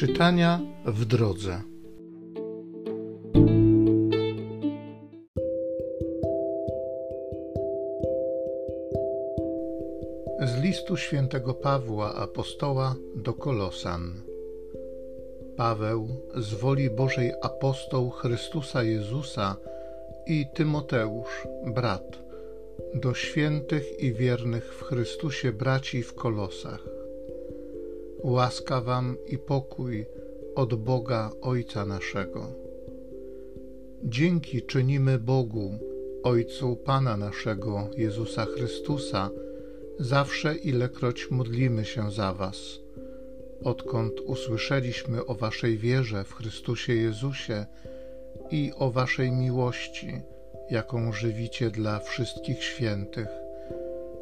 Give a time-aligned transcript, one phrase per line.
[0.00, 1.62] Czytania w drodze.
[10.40, 14.22] Z listu świętego Pawła apostoła do Kolosan.
[15.56, 19.56] Paweł, z woli Bożej apostoł Chrystusa Jezusa
[20.26, 22.18] i Tymoteusz, brat,
[22.94, 26.99] do świętych i wiernych w Chrystusie braci w Kolosach
[28.24, 30.06] Łaska Wam i pokój
[30.54, 32.46] od Boga Ojca naszego.
[34.04, 35.78] Dzięki czynimy Bogu,
[36.22, 39.30] Ojcu Pana naszego, Jezusa Chrystusa,
[39.98, 42.80] zawsze ilekroć modlimy się za Was.
[43.64, 47.66] Odkąd usłyszeliśmy o Waszej wierze w Chrystusie Jezusie
[48.50, 50.12] i o Waszej miłości,
[50.70, 53.28] jaką żywicie dla wszystkich świętych,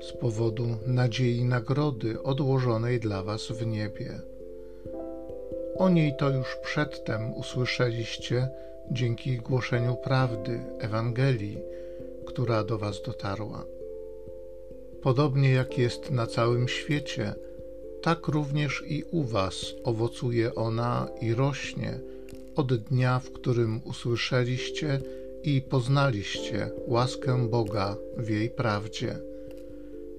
[0.00, 4.20] z powodu nadziei nagrody odłożonej dla Was w niebie.
[5.76, 8.48] O niej to już przedtem usłyszeliście
[8.90, 11.58] dzięki głoszeniu prawdy, Ewangelii,
[12.26, 13.64] która do Was dotarła.
[15.02, 17.34] Podobnie jak jest na całym świecie,
[18.02, 21.98] tak również i u Was owocuje ona i rośnie
[22.56, 25.00] od dnia, w którym usłyszeliście
[25.42, 29.18] i poznaliście łaskę Boga w jej prawdzie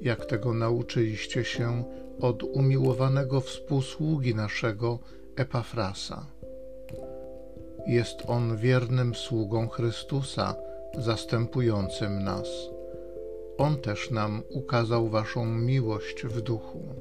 [0.01, 1.83] jak tego nauczyliście się
[2.21, 4.99] od umiłowanego współsługi naszego
[5.35, 6.25] Epafrasa.
[7.87, 10.55] Jest on wiernym sługą Chrystusa,
[10.97, 12.47] zastępującym nas.
[13.57, 16.95] On też nam ukazał Waszą miłość w duchu.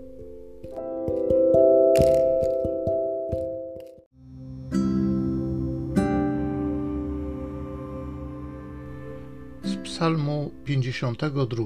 [9.64, 11.64] Z Psalmu 52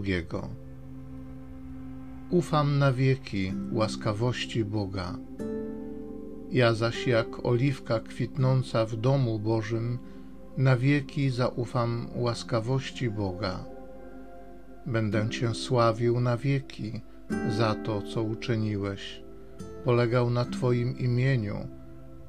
[2.33, 5.19] ufam na wieki łaskawości Boga.
[6.51, 9.99] Ja zaś jak oliwka kwitnąca w domu Bożym,
[10.57, 13.65] na wieki zaufam łaskawości Boga.
[14.87, 17.01] Będę Cię sławił na wieki
[17.59, 19.23] za to, co uczyniłeś.
[19.85, 21.57] Polegał na Twoim imieniu,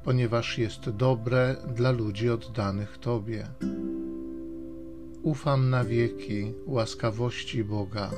[0.03, 3.47] ponieważ jest dobre dla ludzi oddanych Tobie.
[5.21, 8.11] Ufam na wieki łaskawości Boga.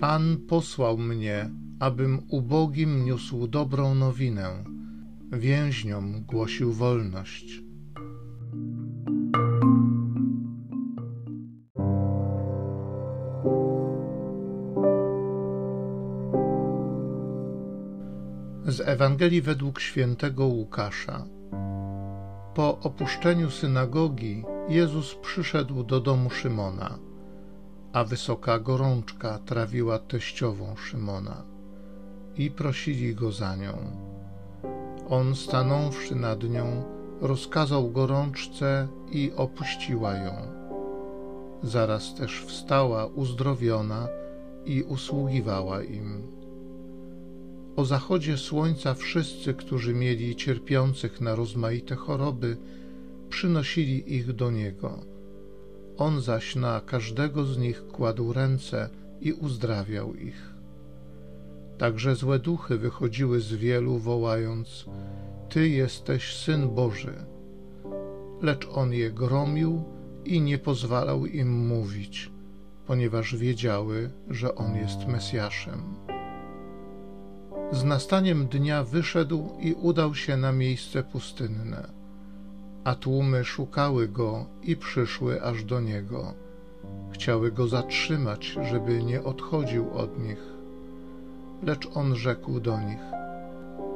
[0.00, 1.50] Pan posłał mnie,
[1.80, 4.64] abym ubogim niósł dobrą nowinę,
[5.32, 7.62] więźniom głosił wolność.
[18.66, 21.26] Z Ewangelii według świętego Łukasza.
[22.54, 27.07] Po opuszczeniu synagogi Jezus przyszedł do domu Szymona
[27.92, 31.44] a wysoka gorączka trawiła teściową Szymona
[32.36, 33.78] i prosili go za nią.
[35.08, 36.84] On, stanąwszy nad nią,
[37.20, 40.32] rozkazał gorączce i opuściła ją.
[41.62, 44.08] Zaraz też wstała uzdrowiona
[44.64, 46.22] i usługiwała im.
[47.76, 52.56] O zachodzie słońca wszyscy, którzy mieli cierpiących na rozmaite choroby,
[53.28, 55.17] przynosili ich do niego
[55.98, 58.88] on zaś na każdego z nich kładł ręce
[59.20, 60.54] i uzdrawiał ich.
[61.78, 64.84] Także złe duchy wychodziły z wielu, wołając:
[65.48, 67.14] Ty jesteś syn Boży.
[68.42, 69.84] Lecz on je gromił
[70.24, 72.30] i nie pozwalał im mówić,
[72.86, 75.82] ponieważ wiedziały, że on jest Mesjaszem.
[77.72, 81.97] Z nastaniem dnia wyszedł i udał się na miejsce pustynne
[82.84, 86.34] a tłumy szukały go i przyszły aż do niego.
[87.12, 90.42] Chciały go zatrzymać, żeby nie odchodził od nich.
[91.62, 93.02] Lecz on rzekł do nich: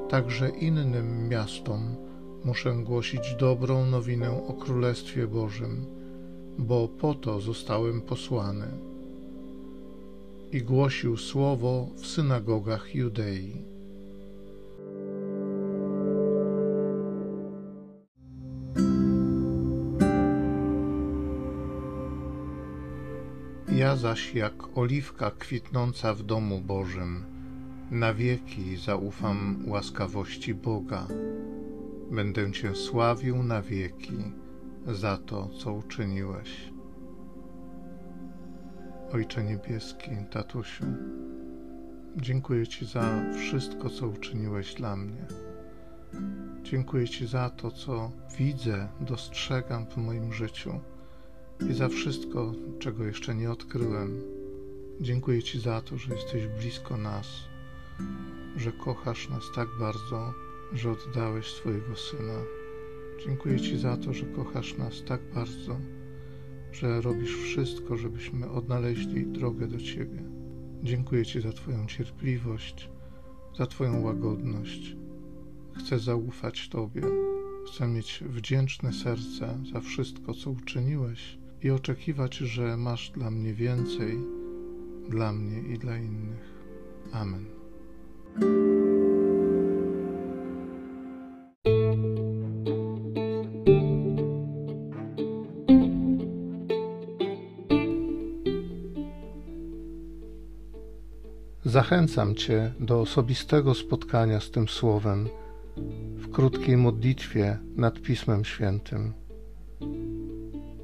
[0.09, 1.97] Także innym miastom
[2.45, 5.87] muszę głosić dobrą nowinę o Królestwie Bożym,
[6.59, 8.67] bo po to zostałem posłany.
[10.53, 13.72] I głosił słowo w synagogach Judei.
[23.83, 27.25] Ja zaś jak oliwka kwitnąca w domu Bożym,
[27.91, 31.07] na wieki zaufam łaskawości Boga.
[32.11, 34.17] Będę Cię sławił na wieki
[34.87, 36.73] za to, co uczyniłeś.
[39.13, 40.85] Ojcze Niebieski, tatusiu,
[42.17, 45.27] dziękuję Ci za wszystko, co uczyniłeś dla mnie.
[46.63, 50.81] Dziękuję Ci za to, co widzę, dostrzegam w moim życiu
[51.71, 54.21] i za wszystko, czego jeszcze nie odkryłem.
[55.01, 57.27] Dziękuję Ci za to, że jesteś blisko nas,
[58.57, 60.35] że kochasz nas tak bardzo,
[60.73, 62.43] że oddałeś swojego syna.
[63.27, 65.77] Dziękuję Ci za to, że kochasz nas tak bardzo,
[66.73, 70.23] że robisz wszystko, żebyśmy odnaleźli drogę do Ciebie.
[70.83, 72.91] Dziękuję Ci za Twoją cierpliwość,
[73.59, 74.97] za Twoją łagodność.
[75.79, 77.03] Chcę zaufać Tobie,
[77.67, 84.19] chcę mieć wdzięczne serce za wszystko, co uczyniłeś i oczekiwać, że masz dla mnie więcej,
[85.09, 86.53] dla mnie i dla innych.
[87.13, 87.45] Amen.
[101.65, 105.29] Zachęcam Cię do osobistego spotkania z tym Słowem
[106.17, 109.22] w krótkiej modlitwie nad Pismem Świętym.